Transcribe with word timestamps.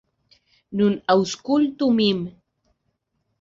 Nun 0.81 0.95
aŭskultu 1.15 1.91
min. 1.99 2.25